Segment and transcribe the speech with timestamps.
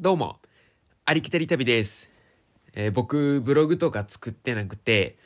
[0.00, 0.38] どうも、
[1.06, 2.08] ありきたり旅です。
[2.72, 5.18] えー僕、ブログとか作ってなくて、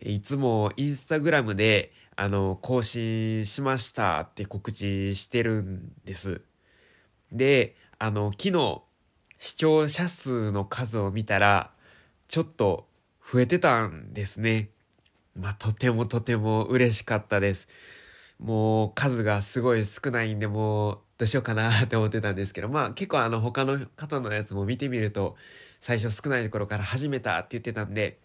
[0.00, 6.40] いつもインスタグラムで、あの、更新しましたって告知してるんです。
[7.32, 8.82] で、あの、昨日、
[9.40, 11.72] 視聴者数の数を見たら、
[12.28, 12.86] ちょっと
[13.28, 14.70] 増えてたんですね。
[15.34, 17.66] まあ、とてもとても嬉しかったです。
[18.42, 25.36] もう数がすごい少ないんで、もうどうしようかなって思ってたんですけど、まあ結構あの他の方のやつも見てみると、
[25.80, 28.18] 最初少ないところから始めたって言ってたんで、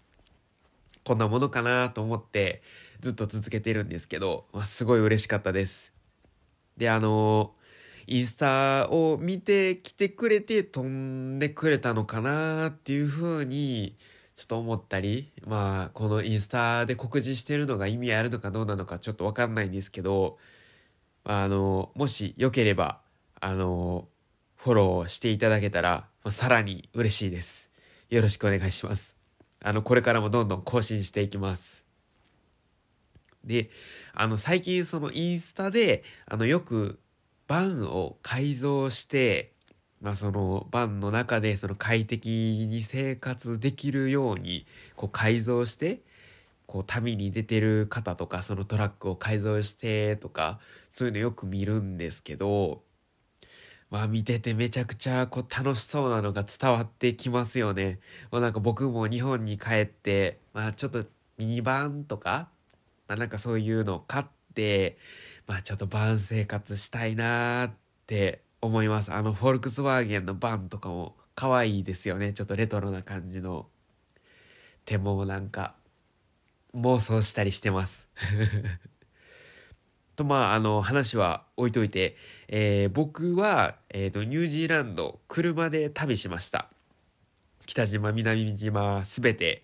[1.03, 2.61] こんなものかなと思って
[2.99, 5.93] ずっと続けてるんですけど、まあ、すごい嬉しかったです。
[6.77, 7.53] で、あの
[8.07, 13.95] インスタを見てきてくれて飛んでくれたのかなっていう風に
[14.37, 20.37] ちょっと思ったり、まあ、このインスタで告示してるのが意味あるのかどうなのかちょっとわかんないんですけど、
[21.23, 23.01] あの、もしよければ、
[23.41, 24.07] あの、
[24.55, 27.71] フォローしていただけたら、まあさらに嬉しいです。
[28.11, 29.15] よろしくお願いします。
[29.59, 31.83] あの、これからもどんどん更新していきます。
[33.43, 33.71] で、
[34.13, 36.99] あの、最近そのインスタで、あの、よく、
[37.47, 39.56] バンを改造して、
[40.01, 46.01] まあそのバンの中でその快適に生活できるようにこう改造して
[46.67, 50.59] こう旅に出てる方とかそのトラックを改造してとか
[50.91, 52.81] そういうのよく見るんですけど
[53.89, 57.99] まあ見ててめちゃくちゃこう楽しそうなのが伝わってきますよね。
[58.31, 61.05] もうなんか僕も日本に帰ってまあちょっと
[61.37, 62.49] ミニバンとか
[63.07, 64.97] まあなんかそういうのを買って
[65.47, 67.73] まあちょっとバン生活したいなーっ
[68.07, 69.13] て思います。
[69.13, 72.33] あの、フォルクスワーゲンのバンとかも可愛いですよね。
[72.33, 73.67] ちょっとレトロな感じの。
[74.85, 75.75] でもなんか、
[76.73, 78.07] 妄想したりしてます。
[80.15, 86.69] と、まあ、あの、話は置いといて、えー僕は、えっ、と、ニュージーランド、車で旅しました。
[87.65, 89.63] 北島、南島、すべて。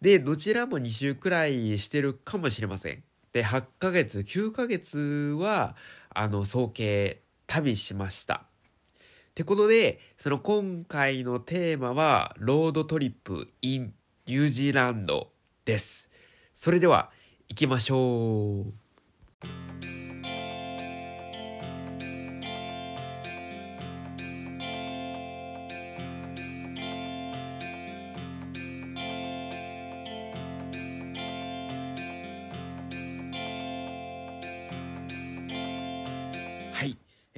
[0.00, 3.02] で、どちらも2週くらいしてるかもしれません。
[3.32, 5.76] で、8ヶ月、9ヶ月は、
[6.14, 8.34] あの、総計、旅しました。
[8.34, 13.92] ってことで、その今回のテーマは、ロードトリップ in
[14.26, 15.32] ニュージーランド
[15.64, 16.08] です。
[16.54, 17.10] それでは、
[17.48, 19.99] 行きましょう。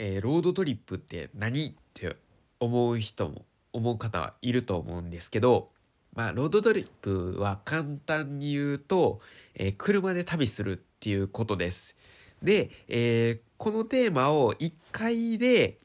[0.05, 2.17] えーロードトリップって何って
[2.59, 5.71] 思う人も思う方はいると思うんですけど、
[6.13, 9.21] まあ、ロードトリップは簡単に言うと、
[9.55, 11.95] えー車で旅するっていうことです。
[12.43, 15.79] で、えーこのテーマを1回で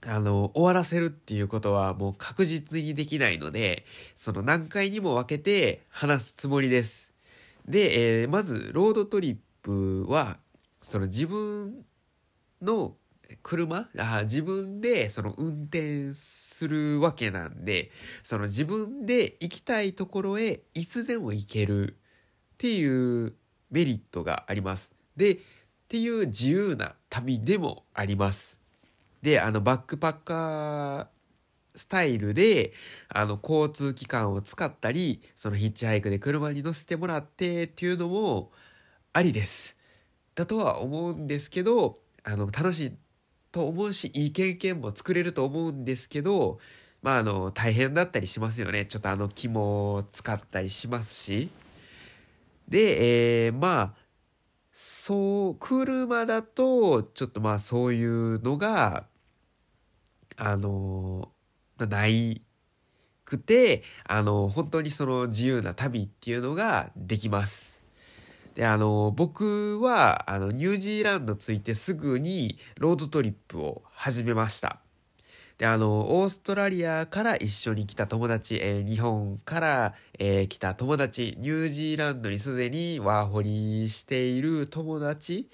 [0.00, 3.84] あの終わらせるっていうことはもう確実にできないので
[4.16, 7.12] その何回にも分けて話すつもりです。
[7.68, 10.38] で、えーまずロードトリップは
[10.80, 11.84] その自分
[12.62, 12.94] の
[13.42, 13.88] 車？
[13.98, 17.90] あ自分でその運転するわけなんで
[18.22, 23.34] その自分で行きたいところへいつでも行けるっていう
[23.70, 24.92] メリットがあります。
[25.16, 25.38] でっ
[25.88, 28.58] ていう自由な旅でもあります。
[29.22, 31.06] であのバックパッカー
[31.76, 32.72] スタイルで
[33.08, 38.50] あの交通機関を使ったりそのヒッチハイクで車に乗せてもらってっていうのも
[39.12, 39.76] ありです。
[40.34, 42.92] だとは思うんですけどあの楽しい
[43.52, 46.58] と思うしいい経験も作れると思うんですけど
[47.02, 51.50] まああの大変だったりしますよねちょっとあの肝を使ったりしますし
[52.68, 54.10] で、えーまあ
[54.82, 59.06] そう車だとちょっとまあそういうのが
[60.36, 61.30] あの
[61.78, 62.42] ない
[63.24, 67.69] くてあの本当にその自由な旅っていうのができます。
[68.54, 74.80] であの僕はあのニュージーランド着いてすぐにロードトリップを始めました。
[75.60, 85.50] であのオーストラリアから一緒に来た友達、えー日本から、えー来た友達ニュージーランドにすでにワーホリしている友達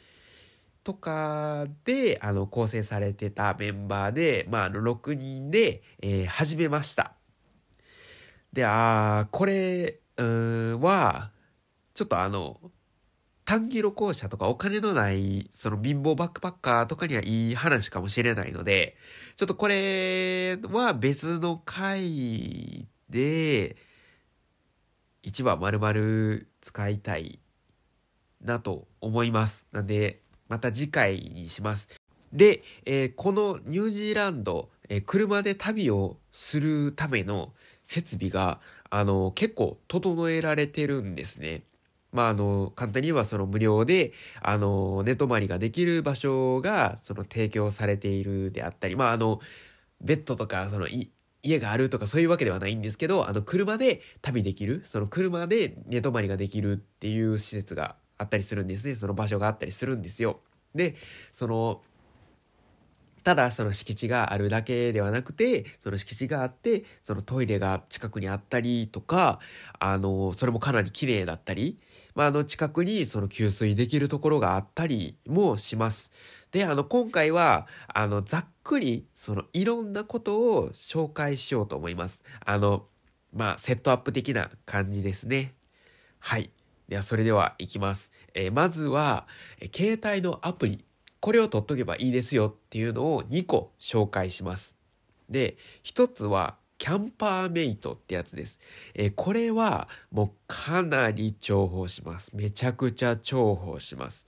[0.84, 7.14] とかであの構成されてたメンバーで、まあ、6人で、えー始めました。
[8.52, 11.32] であーこれうんは
[11.94, 12.60] ちょっとあの
[13.46, 18.96] 短期旅行者とかお金のないその貧乏バックパッカーとかにはいい話かもしれないので
[19.36, 23.76] ちょっとこれは別の回で
[25.22, 27.38] 1話丸々使いたい
[28.42, 31.88] なと思いますなんでまた次回にします
[32.32, 37.52] で、えーこのニュージーランド、えー、車で旅をするための
[37.86, 38.60] 設備が、
[38.90, 41.62] あの、結構整えられてるんですね。
[42.16, 49.40] まあ、あの、簡単に言えばその無料で、あの、寝泊まりができる場所が、その提供されているであったり、まあ、あの、
[50.00, 58.96] ベッドとか、その、家があるとかそういうわけではないんですけど、あの、車で旅できる、その車で寝泊まりができるっていう施設があったりするんですね。
[58.96, 60.40] その場所があったりするんですよ。
[60.74, 60.96] で、
[61.32, 61.82] その、
[63.26, 69.40] ただその敷地があるだけではなくて、その敷地があって、そのトイレが近くにあったりとか、
[69.80, 71.80] あの、それもかなり綺麗だったり、
[72.14, 76.12] まあ、あの近くにその給水できるところがあったりもします。
[76.52, 82.22] で、あの、今回は、あの、ざっくり、そのいろんなことを紹介しようと思います。
[82.44, 82.86] あの、
[83.34, 85.52] まあ、セットアップ的な感じですね。
[86.20, 86.50] はい。
[86.86, 88.12] では、それでは行きます。
[88.34, 89.26] えー、まずは、
[89.60, 90.85] え携帯のアプリ。
[91.20, 94.74] これを取っとけばいいですよっていうのを2個紹介します。
[95.28, 98.60] で、1つはキャンパーメイトってやつです。
[98.94, 102.30] えー、これはもうかなり重宝します。
[102.34, 104.26] めちゃくちゃ重宝します。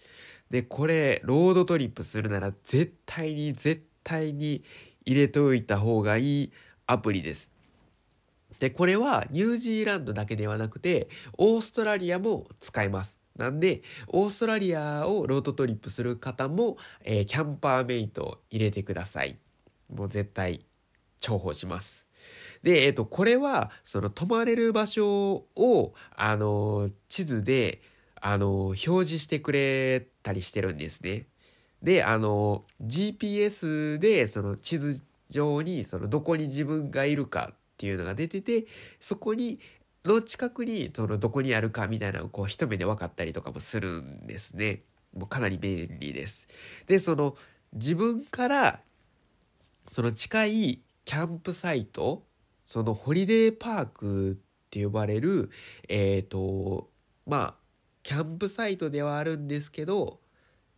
[0.50, 4.64] で、これ、ロードトリップするなら絶対に絶対に
[5.04, 6.52] 入れておいた方がいい
[6.86, 7.50] アプリです。
[8.58, 13.17] で、これはニュージーランドだけではなくて、オーストラリアも使えます。
[13.38, 19.38] なんで、オーストラリアをロードトリップする方も、えー、キャンパーメイト入れてください。
[19.94, 20.66] もう絶対
[21.20, 22.04] 重宝します。
[22.62, 27.80] で、えっ、ー、と、これは、その泊まれる場所を、あの、地図で、
[28.20, 31.26] あの、表示してくれたりしてるんですね。
[31.82, 38.66] で、あの、GPS で、その地図上に、そのどこに自分がいるかっていうのが出てて、
[38.98, 39.60] そこに、
[40.08, 44.82] の近くにそのどこにあるかみたいなのをこう一目で分かったりとかもするんですね。
[45.16, 46.48] もうかなり便利です。
[46.86, 47.36] で、その
[47.72, 48.80] 自分から
[49.90, 52.24] その近いキャンプサイト、
[52.66, 55.50] そのホリデーパークって呼ばれる、
[55.88, 56.90] えっ、ー、と、
[57.26, 57.54] まあ、
[58.02, 60.20] キャンプサイトではあるんですけど、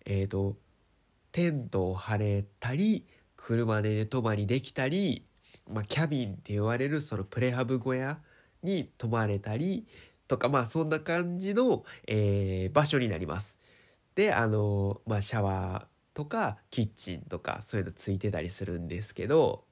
[0.06, 0.56] えっ、ー、と、
[1.32, 3.06] テントを張れたり、
[3.36, 5.24] 車で寝泊まりできたり、
[5.68, 8.18] まあ、キャビンって言われるそのプレハブ小屋
[8.62, 9.86] に泊まれたり
[10.28, 13.58] とかまあそんな感じの、えー、場所になります。
[14.14, 19.64] であのまあシャワーとかキッチンとかそういうのついてたりするんですけど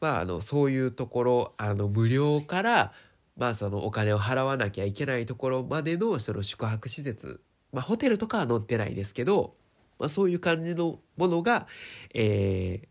[0.00, 2.92] まああのそういうところあの無料から
[3.36, 7.40] まあそのお金を払わなきゃいけないところまでのその宿泊施設
[7.72, 9.54] まあホテルとかは載ってないですけど、
[9.98, 11.66] まあ、そういう感じのものが、
[12.14, 12.88] えー、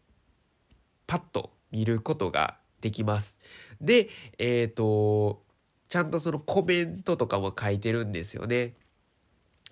[1.08, 3.38] パッと見ることができます。
[3.82, 5.44] で、えっ、ー、と、
[5.90, 8.74] ちゃんとそのコメントとかも書いてるんですよね。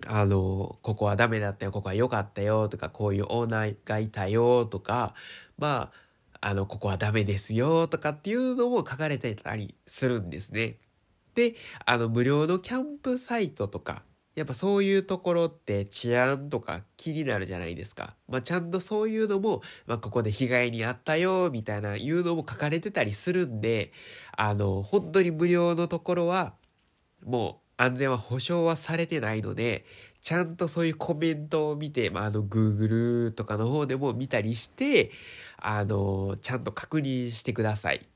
[0.06, 5.14] あの、ここはダメだったよ、ここは良かったよとか、こういうオーナーがいたよとか、
[5.58, 5.90] ま
[6.40, 10.78] あ、あの、ここはダメですよとかっていうのも書かれてたりするんですね。
[11.34, 11.54] で、
[11.84, 14.02] あの、無料のキャンプサイトとか
[14.36, 18.14] やっぱそういうところって治安とか気になるじゃないですか。
[18.28, 23.92] まあ、ちゃんとそういうのも、まあ、ここで被害に遭ったよ、みたいないうのも書かれてたりするんで、
[24.36, 26.54] あの、本当に無料のところは、
[27.24, 29.86] もう安全は保証はされてないので、
[30.20, 35.12] ちゃんとそういうコメントを見て、まあ、あの、Google とかの方でも見たりして、
[35.56, 38.06] あの、ちゃんと確認してください。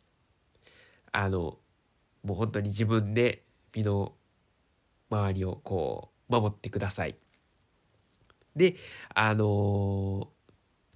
[1.12, 1.58] あの、
[2.22, 3.42] もう本当に自分で
[3.74, 4.12] 身の
[5.10, 7.16] 周りをこう守ってください。
[8.56, 8.76] で
[9.14, 10.26] あのー、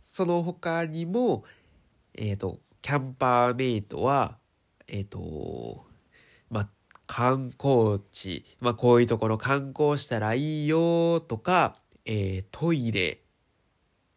[0.03, 1.45] その他にも
[2.15, 4.39] えっ、ー、とキャンパーメイトは
[4.89, 5.85] えっ、ー、と
[6.51, 6.69] まあ
[7.07, 11.77] 観光地、まあ、こういうところ観光したらいいよとか、
[12.07, 13.21] えー、トイレ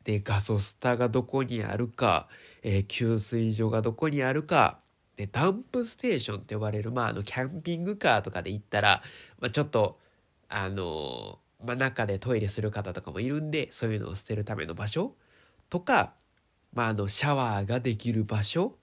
[0.03, 2.29] でガソスタがどこにあるか、
[2.63, 4.79] えー、給水所がどこにあるか
[5.17, 9.01] で、ダンプステーションって呼ばれる、まあ、あの、キャンピングカーとかで行ったら、
[9.39, 9.99] まあ、ちょっと、
[10.49, 15.15] あの、まあ、中でトイレする方とかもいるんで、そういうのを捨てるための場所
[15.69, 16.13] とか、
[16.73, 18.77] まあ、あの、シャワーができる場所、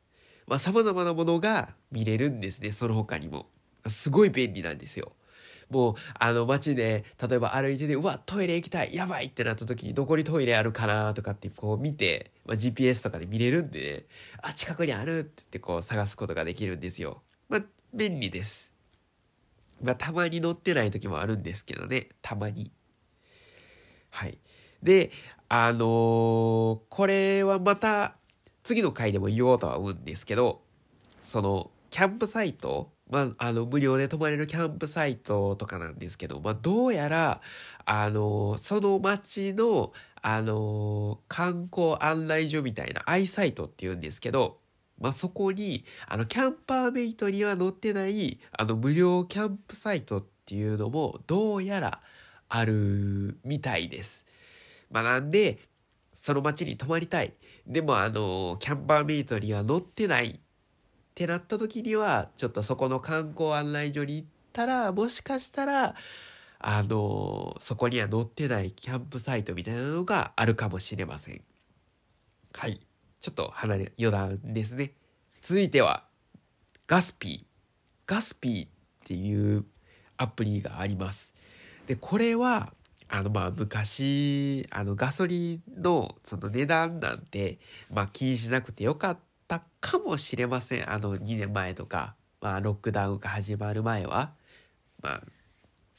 [0.47, 3.47] まあ、様々なものが見れるんですね、その他にも。
[3.87, 5.13] すごい便利なんですよ。
[5.71, 14.05] もう、あの、街で、例えば歩いてて、うわ、トイレ行きたい、やばいってなった時に、どこにトイレあるかなとかって、こう見て、まあ、GPS とかで見れるんでね、
[14.43, 17.23] あ、近くにあるって言って、こう探すことができるんですよ。
[17.49, 18.74] まあ、便利です。
[19.85, 22.73] まあ、たまに乗ってない時もあるんですけどね、たまに。
[24.11, 24.39] はい。
[24.83, 25.11] で、
[25.49, 28.17] あのー、これはまた、
[28.63, 30.63] 次の回でも言おうとは思うんですけど、
[31.21, 37.43] その、キャンプサイトまあ、あの、無料で泊まれるキャンプサイトとかなんですけど、まあ、どうやら、
[37.85, 44.59] あの、その町の、あの、観光案内所みたいな、アイサイトって言うんですけど、
[44.99, 52.01] まあ、そこに、あの、キャンパーメイトには載ってない、あの、無料キャンプサイトっていうのも、どうやら
[52.49, 54.25] あるみたいです。
[54.91, 55.59] まあ、なんで、
[56.15, 57.35] その町に泊まりたい。
[57.67, 60.41] でも、あの、キャンパーメイトには載ってないっ
[61.15, 65.95] てなった時には、ちょっとそこの観光案内所に行ったら、もしかしたら、
[66.61, 71.43] あの、そこには載ってないキャンプサイトみたいなのがあるかもしれません。
[72.53, 72.81] はい。
[73.25, 74.93] ちょっと離れ、余談ですね。
[75.41, 76.05] 続いては、
[76.87, 77.47] ガスピー。
[78.07, 78.71] ガスピーっ
[79.07, 79.65] ていう
[80.19, 81.33] アプリがあります。
[81.87, 82.75] で、これは、
[83.09, 87.59] あの、まあ、昔、あの、ガソリンの、その値段なんて、
[87.95, 90.93] まあ、気にしなくてよかったかもしれません。
[90.93, 94.35] あの、2年前とか、まあ、ロックダウンが始まる前は。
[95.01, 95.23] まあ、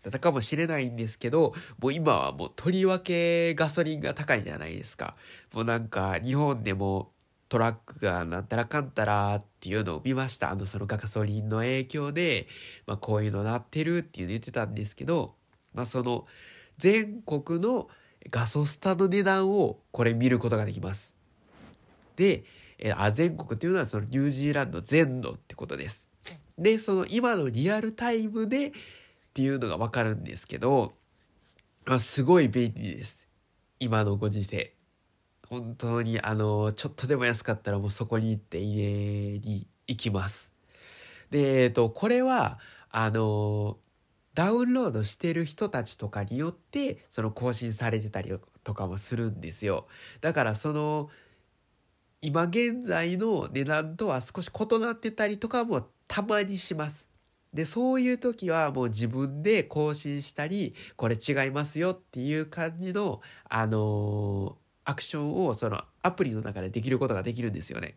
[0.04, 5.16] だったかもしれないんですけど、もう今はもうとりわけガソリンが高いじゃないですか。
[5.52, 7.15] もうなんか日本でも
[7.48, 10.52] トラックがなんたらかんたらっていうのを見ました。
[10.52, 12.48] あのそのガソリンの影響で、
[12.88, 15.36] まあこういうのなってるっていうの言ってたんですけど、
[15.74, 16.26] まあその
[16.78, 17.88] 全国の
[18.30, 21.14] ガソスタの値段をこれ見ることができます。
[22.16, 22.46] で、
[22.80, 26.06] えあ全国っていうのはそのニュージーランド全土ってことです。
[26.58, 28.72] で、その今のリアルタイムでっ
[29.34, 30.94] ていうのがわかるんですけど、
[31.86, 33.28] まあ、すごい便利です。
[33.80, 34.75] 今のご時世。
[35.50, 40.52] 本当にあの、ちょっとでも安かったらもうそこに行って家に行きます。
[41.30, 42.60] で、えっと、これは、
[42.90, 43.78] あの、
[44.34, 49.88] ダウンロードしてる人たちとかによって、その更新されてたりとかもするんですよ。
[50.22, 51.10] だからその、
[52.22, 57.06] 今現在の値段とは少し異なってたりとかもたまにします。
[57.54, 67.96] で、そういう時はもう自分で更新したり、これ違いますよっていう感じの、あのー、アクションをそのアプリの中でできることができるんですよね。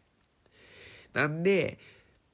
[1.13, 1.79] なんで、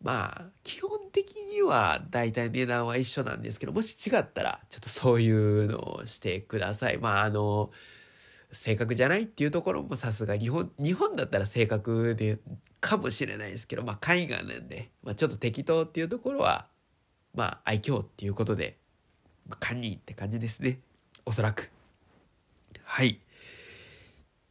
[0.03, 6.99] まあ、基本的には大体値段は一緒なんですけど、もし違ったら、ちょっとそういうのをしてください。
[6.99, 7.71] まあ、あの、
[8.53, 12.39] 正確じゃないっていうところもさすが日本、日本だったら正確で
[12.81, 16.69] かもしれないですけど、まあ海外なんで、まあちょっと適当っていうところは
[17.35, 18.79] まあ、愛嬌っていうことで、
[19.49, 20.79] まあ、堪忍って感じですね。
[21.27, 21.71] おそらく。
[22.85, 23.21] はい。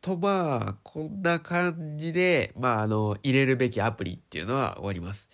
[0.04, 5.30] と、まあ、こんな感じで、まあ、あの、入れるべきアプリっていうのは終わります。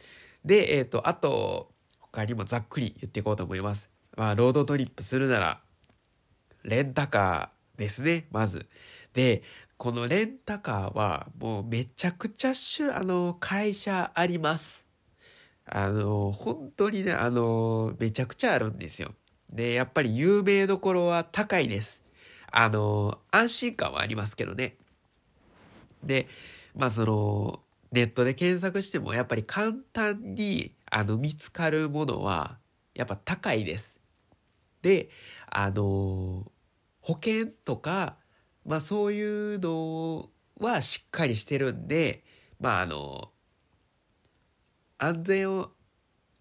[0.46, 3.90] で、えっ、ー、と、あと、他にもざっくり言っていこうと思います。
[4.16, 5.62] まあ、ロードトリップするなら、
[6.64, 8.68] レンタカーですね、まず。
[9.14, 9.42] で、
[9.78, 14.86] このレンタカーは、もうめちゃくちゃ種、あの、会社あります。
[15.66, 19.16] あの、本当にね、あの、めちゃくちゃあるんですよ。
[19.52, 21.99] で、やっぱり有名どころは高いです。
[22.52, 24.78] あの、安心感はありますけどね。
[26.04, 26.28] で、
[26.76, 32.60] まあその、ネットで検索してもやっぱり簡単にあの見つかるものは
[32.94, 34.00] やっぱ高いです。
[34.82, 35.10] で、
[35.50, 36.52] あの、
[37.02, 38.18] 保険とか、
[38.66, 40.30] まあそういうの
[40.60, 42.24] はしっかりしてるんで、
[42.60, 43.32] まああの、
[45.00, 45.72] 安全を、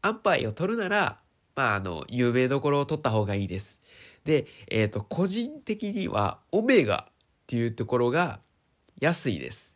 [0.02, 1.20] 安牌を取るなら、
[1.54, 3.80] まあ、あの、有名どころを取った方がいいです。
[4.28, 7.12] で、えっ、ー、と、個人的には、オメガっ
[7.46, 8.40] ていうところが
[9.00, 9.74] 安いです。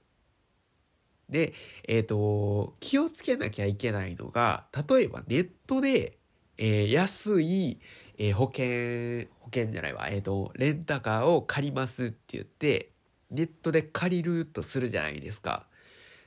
[1.30, 1.54] で、
[1.88, 6.18] えっ、ー、と、気をつけなきゃいけないのが、例えばネットで、
[6.58, 7.80] えー、安い、
[8.18, 12.90] えー、保険、保険じゃないわ、えっ、ー、と、レンタカーを借りますって言って、
[13.30, 15.66] ネットで借りるとするじゃないですか。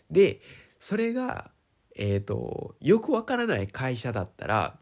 [0.09, 0.41] で、
[0.79, 1.51] それが、
[1.95, 4.79] えっ、と、よくわからない会社だったら、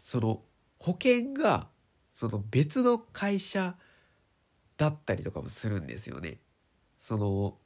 [0.00, 0.40] その
[0.78, 1.68] 保険が
[2.10, 3.76] その別の会社
[4.76, 6.38] だったりとかもするんですよね。
[6.98, 7.56] その、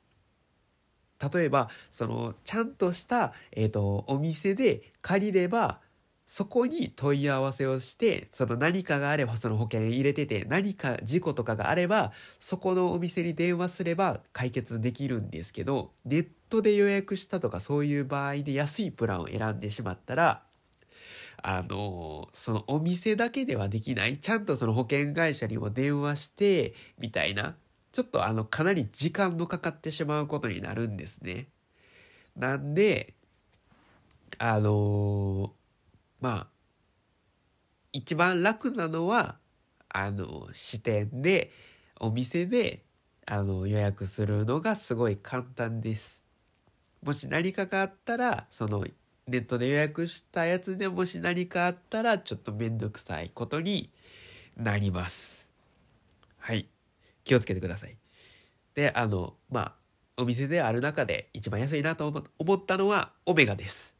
[1.32, 5.80] 例えば、その、ちゃんとした、えっ、ー、と、お店で借りれば、
[6.26, 20.42] そこに問い合わせをして、その何かがあればその保険入れてて、何か事故とかがあれば、そこのお店に電話すれば解決できるんですけど、ネットで予約したとかそういう場合で安いプランを選んでしまったら、
[21.46, 27.54] あの、そのお店だけではできない、ちゃんとその保険会社にも電話して、みたいな、
[27.92, 31.48] ちょっとあの、かなり時間のかかってしまうことになるんですね。
[32.34, 33.12] なんで、
[34.38, 35.52] あの
[36.18, 36.46] まあ、
[37.92, 39.36] 一番楽なのは、
[39.90, 41.52] あの、支店で、
[42.00, 42.84] お店で、
[43.26, 46.22] あの、予約するのがすごい簡単です。
[47.02, 48.86] もし何かがあったら、その、
[49.26, 53.90] ネットで予約したやつでもし何かあったらちょっとめんどくさいことに
[54.56, 55.48] なります。
[56.38, 56.68] はい。
[57.24, 57.96] 気をつけてください。
[58.74, 59.74] で、あの、まあ、
[60.16, 63.94] お店である中で一番安いなと思ったのはオメガです。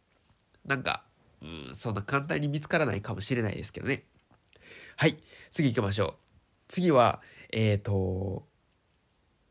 [0.66, 1.04] なんか、
[1.42, 4.04] うん、そんな簡単に見つからないかもしれないですけどね。
[4.96, 5.16] はい、
[5.50, 6.14] 次行きましょう。
[6.68, 8.46] 次は、えっ、ー、と、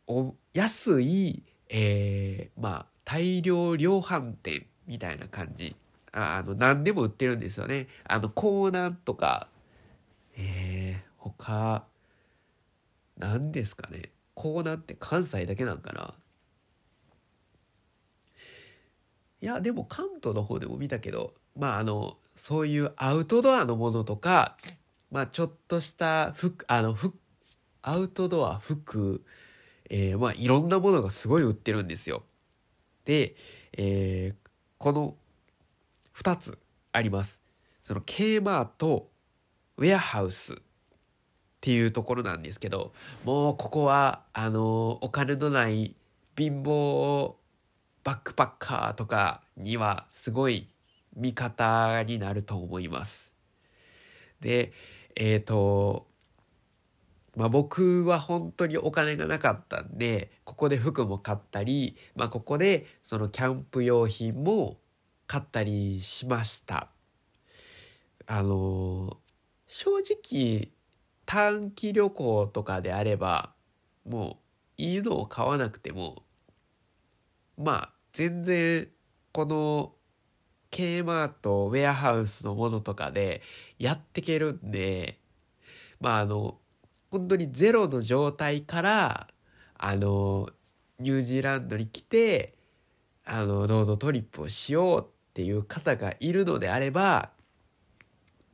[0.07, 5.75] お安い、えー、まあ、大量量販店みたいな感じ。
[6.11, 7.87] ああの、何でも売ってるんですよね。
[8.05, 9.47] あの、コーナーとか、
[10.37, 11.85] えー、他、
[13.17, 14.11] 何ですかね。
[14.33, 16.13] コーナーって関西だけなんかな
[19.41, 24.57] いや、でも関東の方でも見たけど、まあ、あの、そういうアウトドアのものとか、
[25.11, 27.17] まあ、ちょっとした服、あの、服、
[27.81, 29.23] アウトドア、服、
[29.89, 32.23] えー、まあ、いろんなものがすごい売ってるんですよ。
[33.05, 33.35] で、
[33.73, 34.42] えー、
[34.83, 35.15] この
[36.13, 36.59] 2つ
[36.91, 37.39] あります。
[37.85, 39.09] その K マート、
[39.77, 40.57] ウェアハウスっ
[41.61, 42.91] ていうところなんですけど、
[43.23, 45.95] もうここは、あの、お金のない
[46.37, 47.35] 貧乏
[48.03, 50.67] バックパッカーとかにはすごい
[51.15, 53.31] 味方になると思います。
[54.41, 54.73] で、
[55.15, 56.07] えっ、ー、と、
[57.35, 64.77] まあ僕は本当にお金がなかったんで、ここで服も買ったり、まあここでそのキャンプ用品も
[65.25, 66.89] 買ったりしました。
[68.27, 69.17] あの、
[69.67, 70.69] 正直
[71.25, 73.53] 短期旅行とかであれば、
[74.05, 74.39] も
[74.77, 76.23] ういいのを買わなくても、
[77.57, 78.89] まあ全然
[79.31, 79.93] この
[80.69, 83.41] K マートウェアハウスのものとかで
[83.79, 85.19] やってけるんで、
[85.99, 86.59] まああの、
[87.13, 89.27] 本当にゼロの状態から、
[89.77, 90.49] あの、
[90.97, 92.55] ニュージーランドに来て、
[93.23, 95.05] あの、 road trip をしようっ
[95.35, 97.29] ていう方がいるのであれば、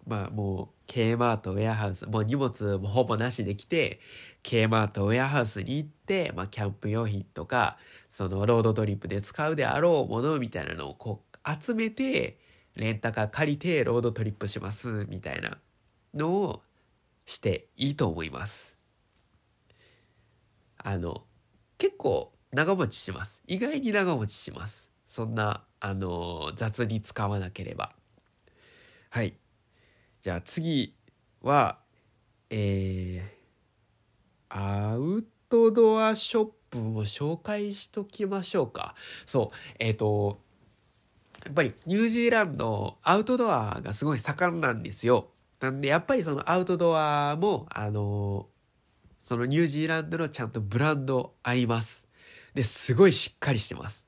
[0.05, 4.01] まあもう、K マートウェアハウス、もう荷物もほぼなしで来て、
[4.43, 7.77] K マートウェアハウスに行って、まあキャンプ用品とか、
[8.09, 12.37] その road trip で使うであろうものみたいなのをこう集めて、
[12.75, 15.59] レンタカー借りて road trip します、みたいな
[16.13, 16.63] のを
[17.29, 18.75] していいと思います。
[20.79, 21.25] あの、
[21.77, 23.43] 結構長持ちします。
[23.45, 24.89] 意外に長持ちします。
[25.05, 27.93] そんな、あの、雑に使わなければ。
[29.11, 29.37] はい。
[30.21, 30.95] じゃあ次
[31.43, 31.77] は、
[32.49, 38.95] えー、アウトドアショップも紹介しときましょうか。
[39.27, 40.41] そう、えっ、ー、と、
[41.45, 45.29] やっぱりニュージーランドアウトドアがすごい盛んなんですよ。
[45.59, 48.47] なんで、やっぱりそのアウトドアも、あの
[49.19, 52.05] そのニュージーランドのちゃんとブランドあります。
[52.53, 54.05] で、すごいしっかりしてます。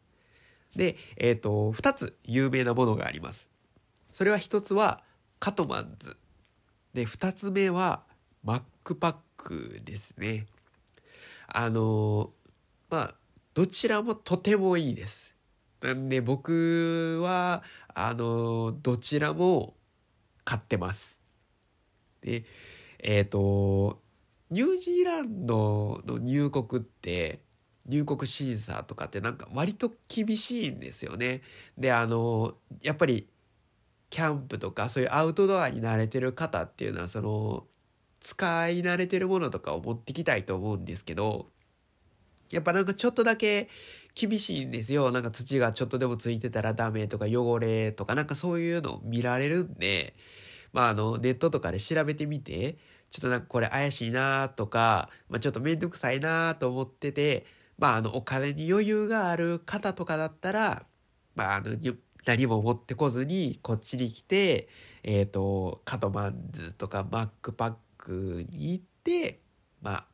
[0.75, 3.49] で、えっ、ー、と、二つ有名なものがあります。
[4.13, 5.03] それは一つは
[5.39, 6.17] カトマンズ。
[6.93, 8.03] で、二つ目は
[8.43, 10.47] マックパックですね。
[11.47, 12.31] あの
[12.89, 13.15] まあ、
[13.53, 15.35] どちらもとてもいいです。
[15.81, 19.75] なんで僕は、あのどちらも
[20.45, 21.20] 買ってます。
[22.21, 22.45] で、
[22.99, 24.01] えっ、ー、と、
[24.49, 27.41] ニュージーランドの入国って、
[27.87, 31.41] 入国審査とかってなんか割と厳しいんですよね。
[31.77, 33.27] で、あの、やっぱり
[34.09, 37.65] キャンプとかそういうアウトドアに慣れてる方っていうのはその
[38.19, 41.47] 使い慣れてるものとかを持ってきたいと思うんですけど、
[42.51, 43.69] やっぱなんかちょっとだけ
[44.13, 45.11] 厳しいんですよ。
[45.11, 50.13] なんか土がちょっとでもついてたらダメとか汚れとかなんかそういうのを見られるんで、
[50.73, 52.77] まあ、あの、ネットとかで調べてみて、
[53.09, 57.45] ちょっとなんかこれ怪しいなとか、まあ、ちょっとめんどくさいなと思ってて、
[57.77, 60.85] まあ、あの、お金に余裕がある方とかだったら、
[61.35, 61.77] まあ、あの、
[62.25, 64.69] 何も持ってこずに、こっちに来て、
[65.03, 69.41] えっ、ー、と、カトマンズとかバックパックに行って、
[69.81, 70.05] まあ、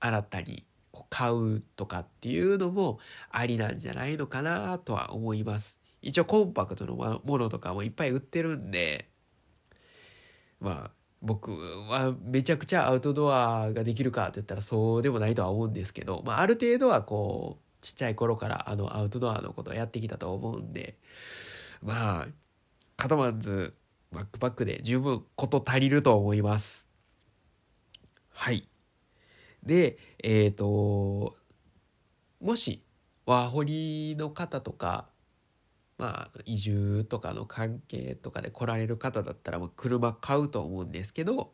[0.00, 0.64] 新たに
[1.10, 2.98] 買うとかっていうのも
[3.30, 5.78] ありなんじゃないのかなとは思います。
[6.02, 9.10] 一応コンパクトのものとかもいっぱい売ってるんで、
[10.66, 10.90] まあ
[11.22, 11.52] 僕
[11.88, 20.96] はめちゃくちゃアウトドアができるかって言ったらそうでもないとは思うんですけど、まあ、ある程度はこうちっちゃい頃からあのアウトドアのことをやってきたと思うんで
[21.82, 22.28] まあ
[22.96, 23.74] カトマンズ
[24.10, 26.86] バックパックで十分こと足りると思います。
[28.32, 28.68] はい。
[29.62, 31.36] で、えっ、ー、と、
[32.40, 32.82] もし
[33.24, 35.06] ワーホリの方とか
[35.98, 41.52] まあ、移住とかの関係とかで来られる方だったら、まあ、車買うと思うんですけど、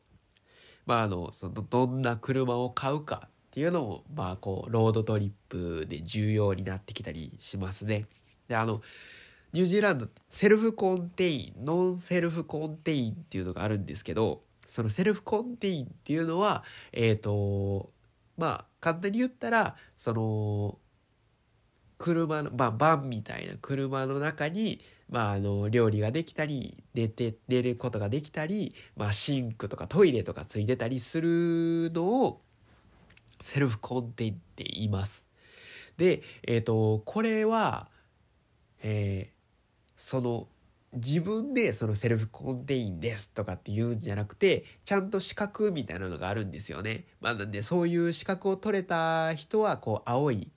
[0.86, 8.06] まあ、あの、その、どんな車を買うかっていうのも、まあ、こう、 road trip で重要になってきたりしますね。
[8.48, 8.82] で、あの、
[9.52, 17.90] ニュージーランド self-contain non self-contain っていうのがあるんですけどその self-contain っていうのはえっ、ー、と
[18.38, 20.78] まあ簡単に言ったらその
[22.02, 32.40] 車の、まあ、バンみたいな車の中に、まあ、あの料理ができたり寝て寝ることができたり、まあ、シンクとかトイレとかついてたりするのを
[33.40, 35.28] self-contain って言います。
[35.96, 37.86] で、えっ、ー、とこれは、
[38.82, 40.48] えー、その
[40.92, 47.04] 自分でその self-contain ですとかって言うんじゃなくてちゃんと資格みたいなのがあるんですよね。
[47.20, 50.50] まあ、なんでそういう資格を取れた人はこう青い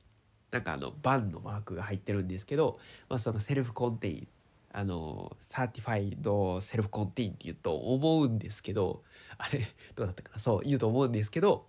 [0.55, 4.27] なんかあのバンのマークが入ってるんですけど、まあ、その self-contain
[4.71, 9.03] あの certified self-contain って言うと思うんですけど
[9.37, 10.39] あれどうだったかな？
[10.39, 11.65] そう言うと思うんですけど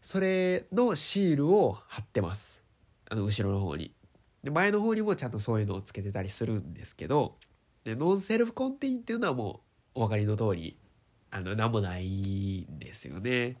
[0.00, 2.62] それのシールを貼ってます。
[3.10, 3.92] あの後ろの方に。
[4.42, 7.36] で前の方にもちゃんとそういうのをつけてたりするんですけど
[7.84, 9.60] で non self-contain っていうのはも
[9.94, 10.78] うお分かりの通り
[11.30, 13.58] あの何もないんですよね。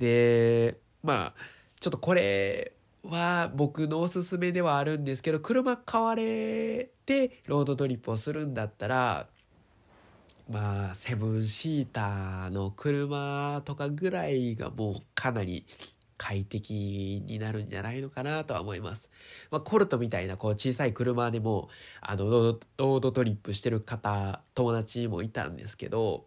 [0.00, 1.34] でまあ
[1.78, 2.71] ちょっとこれ
[3.04, 9.28] は僕のおすすめではあるんですけど車買われてロードトリップをするんだったら
[10.48, 15.66] まあセブンシーターの車とかぐらいがもうかなり
[16.16, 19.10] 快適になるんじゃないのかなとは思います。
[19.50, 21.68] まあ、コルトみたいなこう小さい車でも
[22.00, 26.26] あのロードトリップしてる方友達もいたんですけど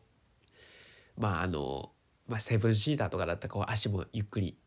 [1.17, 1.91] まああの、
[2.27, 4.57] まあ、セブンシーターとかだったらこう足もゆっくり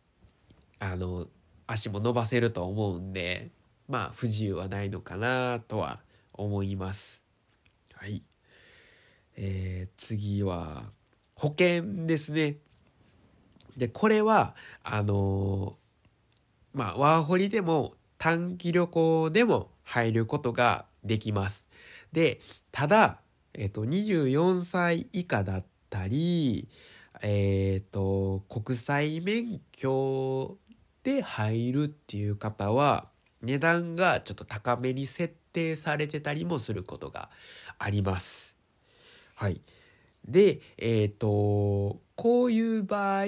[0.78, 1.26] あの
[1.68, 3.50] 足も伸ばせると思うんで
[3.88, 6.00] まあ不自由はないのかなとは
[6.32, 7.20] 思います。
[7.94, 8.22] はい。
[9.36, 10.84] えー、次は
[11.34, 12.56] 保険ですね。
[13.76, 21.66] でこれはあのー、まあワーホリでも短期旅行でも入ることができます。
[22.12, 22.40] で
[22.72, 23.20] ただ、
[23.54, 26.68] えっ、ー、と24歳以下だったり
[27.22, 30.58] えっ、ー、と国際免許
[31.04, 33.08] で入るっていう方は
[33.42, 37.30] 値段がちょっと高めに設定されてたりもすることが
[37.78, 38.56] あります。
[39.34, 39.60] はい。
[40.26, 43.24] で、えっ、ー、と、こういう場合、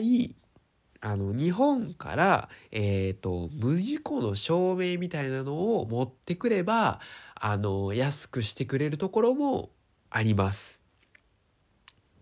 [1.00, 7.00] あの、日本から、えっ、ー、と、無事故の証明みたいなのを持ってくれば、
[7.35, 9.70] あの、安くしてくれるところも
[10.11, 10.80] あります。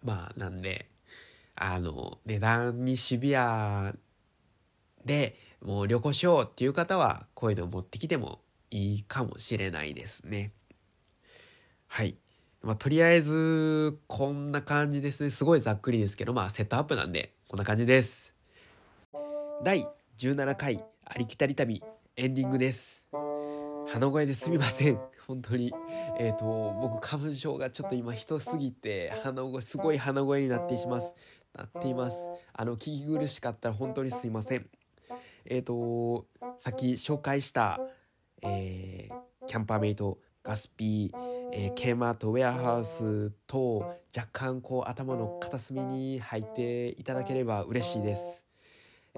[0.04, 0.88] まあ、なんで、
[1.56, 3.94] あの、値段にシビア
[5.09, 8.40] でもう旅行しようっていう方はこういうのを持ってきても
[8.71, 10.53] いいかもしれないですね。
[11.88, 12.16] はい。
[12.62, 15.31] まあ、とりあえずこんな感じですね。
[15.31, 18.35] すごいざっくりですけど、まあセットアップなんでこんな感じです。
[19.64, 21.83] 第17回ありきたり旅
[22.16, 23.07] エンディングです。
[23.88, 25.01] 鼻声ですみません。
[25.27, 25.73] 本当に。
[26.18, 26.44] えっ、ー、と、
[26.81, 31.14] 僕花粉症がちょっと今人すぎて鼻声、すごい鼻声になってします。
[31.55, 32.16] なっています。
[32.53, 34.68] あの、聞き苦しかったら本当にすいません。
[35.50, 36.26] えっ、ー、と、
[36.58, 37.80] さっき紹介した、
[38.42, 41.18] えー、キャンパーメイト、ガスピー、
[41.52, 48.44] えー、ケーマートウェアハウスと若干こう頭の片隅に入っていただければ嬉しいです。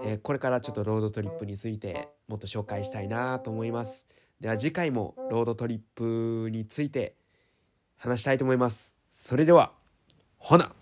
[0.02, 4.06] えー、これからちょっとロードトリップについてもっと紹介したいなと思います。
[4.40, 7.16] では次回もロードトリップについて
[7.96, 8.94] 話したいと思います。
[9.12, 9.72] それでは、
[10.38, 10.72] ほな